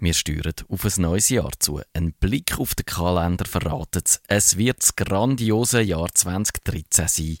[0.00, 1.80] Wir steuern auf ein neues Jahr zu.
[1.92, 4.20] Ein Blick auf den Kalender verratet es.
[4.28, 7.36] Es wird das grandiose Jahr 2013 sein.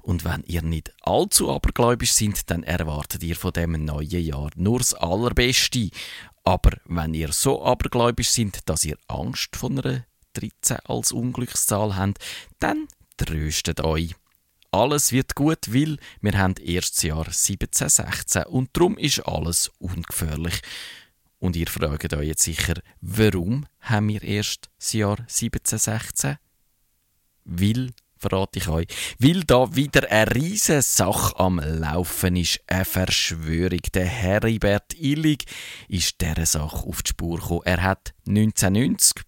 [0.00, 4.78] Und wenn ihr nicht allzu abergläubisch sind, dann erwartet ihr von dem neuen Jahr nur
[4.78, 5.90] das Allerbeste.
[6.44, 10.04] Aber wenn ihr so abergläubisch sind, dass ihr Angst von einer
[10.34, 12.18] 13 als Unglückszahl habt,
[12.60, 12.86] dann
[13.16, 14.14] tröstet euch.
[14.70, 20.62] Alles wird gut, weil wir haben erst das Jahr 1716 und darum ist alles ungefährlich.
[21.38, 26.36] Und ihr fragt euch jetzt sicher, warum haben wir erst das Jahr 1716?
[27.44, 28.86] Weil, verrate ich euch,
[29.18, 32.60] weil da wieder eine riesige Sache am Laufen ist.
[32.66, 33.80] Eine Verschwörung.
[33.94, 35.44] Der Heribert Illig
[35.88, 37.62] ist dieser Sache auf die Spur gekommen.
[37.64, 39.22] Er hat 1990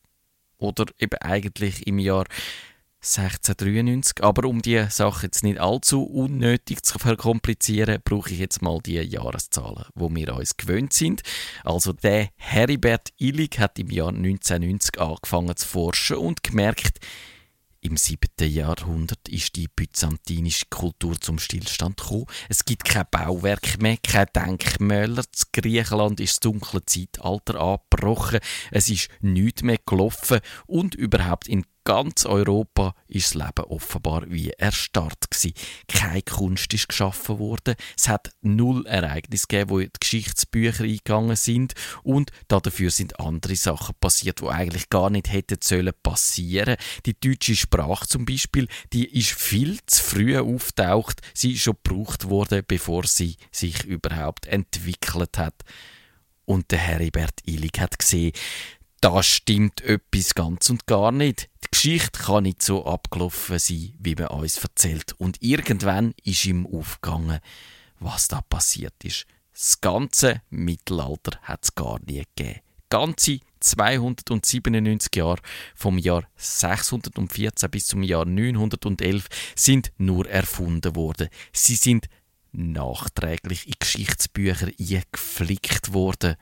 [0.58, 2.26] oder eben eigentlich im Jahr
[3.02, 4.22] 1693.
[4.22, 8.96] Aber um die Sache jetzt nicht allzu unnötig zu verkomplizieren, brauche ich jetzt mal die
[8.96, 11.22] Jahreszahlen, wo wir uns gewöhnt sind.
[11.64, 17.00] Also der Heribert Illig hat im Jahr 1990 angefangen zu forschen und gemerkt,
[17.82, 18.28] im 7.
[18.40, 22.26] Jahrhundert ist die byzantinische Kultur zum Stillstand gekommen.
[22.50, 25.22] Es gibt kein Bauwerk mehr, keine Denkmäler.
[25.22, 28.40] In Griechenland ist das dunkle Zeitalter abgebrochen.
[28.70, 34.50] Es ist nichts mehr gelaufen und überhaupt in ganz Europa ist das Leben offenbar wie
[34.50, 35.54] erstarrt gewesen.
[35.88, 37.74] Keine Kunst ist geschaffen worden.
[37.96, 43.94] Es hat null Ereignisse gegeben, wo die Geschichtsbücher eingegangen sind und dafür sind andere Sachen
[44.00, 46.76] passiert, wo eigentlich gar nicht hätten sollen passieren.
[47.06, 51.20] Die deutsche Sprache zum Beispiel, die ist viel zu früh auftaucht.
[51.34, 55.62] Sie ist schon gebraucht worden, bevor sie sich überhaupt entwickelt hat.
[56.44, 58.32] Und der Heribert Illig hat gesehen,
[59.00, 61.48] da stimmt etwas ganz und gar nicht.
[61.82, 65.14] Geschichte kann nicht so abgelaufen sein, wie man uns erzählt.
[65.16, 67.40] Und irgendwann ist ihm aufgegangen,
[67.98, 69.24] was da passiert ist.
[69.54, 72.60] Das ganze Mittelalter hat es gar nie gegeben.
[72.90, 75.40] Ganze 297 Jahre
[75.74, 81.30] vom Jahr 614 bis zum Jahr 911 sind nur erfunden worden.
[81.50, 82.08] Sie sind
[82.52, 86.36] nachträglich in Geschichtsbücher eingeflickt worden.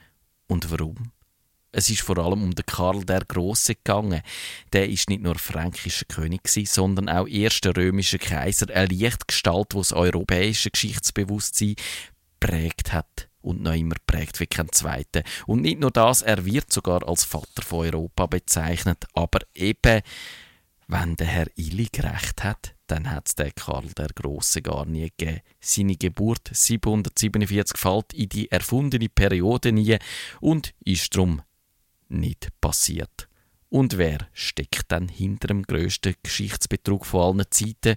[0.49, 1.13] Und warum?
[1.71, 4.23] Es ist vor allem um den Karl der Große gegangen.
[4.73, 9.93] Der ist nicht nur fränkischer König sondern auch erster römischer Kaiser, eine Lichtgestalt, wo das
[9.93, 11.75] europäische Geschichtsbewusstsein
[12.41, 15.23] prägt hat und noch immer prägt wie kein zweiter.
[15.47, 20.03] Und nicht nur das, er wird sogar als Vater von Europa bezeichnet, aber eben,
[20.87, 25.11] wenn der Herr Illig recht hat, dann hat es den Karl der Große gar nie
[25.17, 25.43] gegeben.
[25.61, 29.99] Seine Geburt 747 fällt in die erfundene Periode nie
[30.41, 31.43] und ist darum
[32.09, 33.29] nicht passiert.
[33.71, 37.97] Und wer steckt dann hinter dem grössten Geschichtsbetrug von allen Zeiten?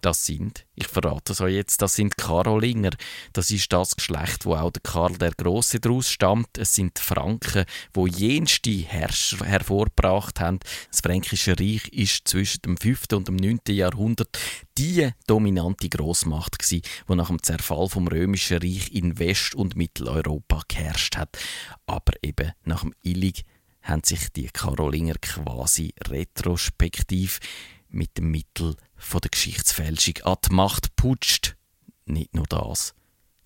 [0.00, 2.90] Das sind, ich verrate es euch jetzt, das sind Karolinger.
[3.32, 6.56] Das ist das Geschlecht, wo auch der Karl der Große daraus stammt.
[6.56, 10.60] Es sind die Franken, wo jenste Herrscher hervorgebracht haben.
[10.90, 13.06] Das Fränkische Reich ist zwischen dem 5.
[13.12, 13.60] und dem 9.
[13.70, 14.38] Jahrhundert
[14.76, 16.58] die dominante Großmacht
[17.06, 21.36] wo nach dem Zerfall vom Römischen Reich in West- und Mitteleuropa geherrscht hat.
[22.38, 23.44] Eben nach dem Illig
[23.82, 27.40] haben sich die Karolinger quasi retrospektiv
[27.88, 31.56] mit dem Mittel von der Geschichtsfälschung an die Macht putscht.
[32.04, 32.94] Nicht nur das.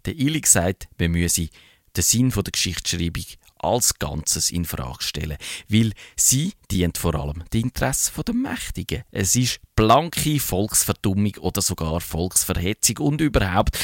[0.04, 1.48] Der Illig sagt, wir müssen
[1.96, 3.24] den Sinn der Geschichtsschreibung
[3.58, 5.36] als Ganzes in Frage stellen,
[5.68, 9.04] weil sie dient vor allem die Interessen der Mächtigen.
[9.12, 13.78] Es ist blanke Volksverdummung oder sogar Volksverhetzung und überhaupt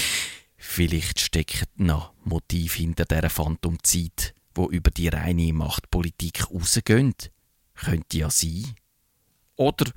[0.57, 7.31] vielleicht steckt noch Motiv hinter dieser Phantomzeit, wo über die reine Machtpolitik rausgeht.
[7.75, 8.75] Könnte ja sein.
[9.57, 9.93] Oder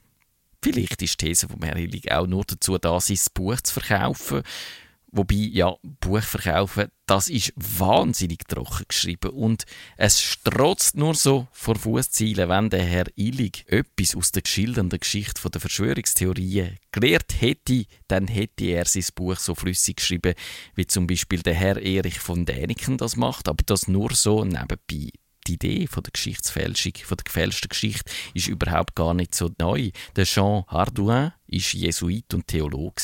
[0.63, 4.43] Vielleicht ist die These von Merrilig auch nur dazu da, sein Buch zu verkaufen.
[5.13, 9.31] Wobei, ja, Buch verkaufen, das ist wahnsinnig trocken geschrieben.
[9.31, 9.65] Und
[9.97, 15.49] es strotzt nur so vor Fußzielen, wenn der Herr Illig etwas aus der geschildernden Geschichte
[15.49, 20.33] der Verschwörungstheorien gelehrt hätte, dann hätte er sein Buch so flüssig geschrieben,
[20.75, 25.11] wie zum Beispiel der Herr Erich von Däniken das macht, aber das nur so nebenbei.
[25.47, 29.89] Die Idee von der Geschichtsfälschung, von der gefälschten Geschichte, ist überhaupt gar nicht so neu.
[30.15, 33.01] Der Jean Hardouin ist Jesuit und Theologe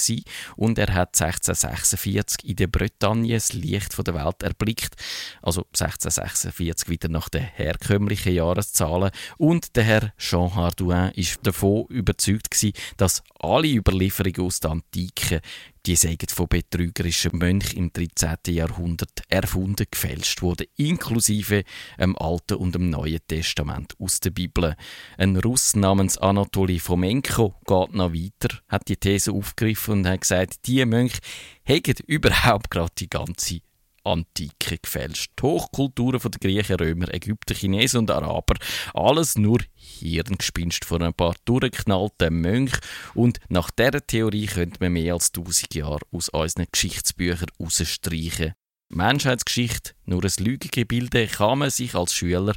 [0.56, 4.96] und er hat 1646 in der Bretagne das Licht der Welt erblickt,
[5.42, 12.52] also 1646 wieder nach den herkömmlichen Jahreszahlen und der Herr Jean Hardouin ist davon überzeugt
[12.52, 15.42] gewesen, dass alle Überlieferungen aus der Antike
[15.88, 18.54] die seien von betrügerischen Mönchen im 13.
[18.54, 21.64] Jahrhundert erfunden, gefälscht worden, inklusive
[21.98, 24.76] dem Alten und dem Neuen Testament aus der Bibel.
[25.18, 28.37] Ein Russ namens Anatoly Fomenko geht noch weiter,
[28.68, 31.20] hat die These aufgegriffen und hat gesagt, die Mönche
[31.64, 33.62] hätten überhaupt gerade die ganze
[34.08, 35.32] Antike gefälscht.
[35.38, 38.56] Die Hochkulturen der Griechen, Römer, Ägypter, Chinesen und Araber.
[38.94, 42.80] Alles nur Hirngespinst von ein paar durchgeknallten Mönchen.
[43.14, 48.54] Und nach dieser Theorie könnte man mehr als 1000 Jahre aus unseren Geschichtsbüchern rausstreichen.
[48.90, 52.56] Menschheitsgeschichte nur ein Lügegebilde kann man sich als Schüler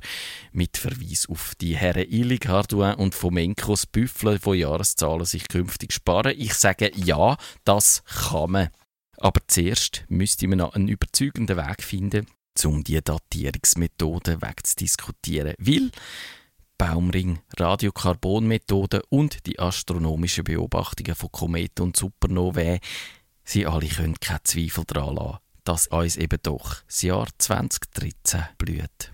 [0.53, 6.35] mit Verweis auf die Herren Illig, Hardouin und Fomenkos Büffel von Jahreszahlen sich künftig sparen.
[6.39, 8.69] Ich sage ja, das kann man.
[9.17, 12.27] Aber zuerst müsste man noch einen überzeugenden Weg finden,
[12.65, 15.55] um die Datierungsmethode wegzudiskutieren.
[15.59, 15.91] Weil
[16.79, 22.79] Baumring, Radiokarbonmethode und die astronomischen Beobachtungen von Kometen und Supernovae,
[23.45, 25.39] sie alle können keinen Zweifel daran lassen
[25.71, 29.09] dass uns eben doch das Jahr 2013 blüht.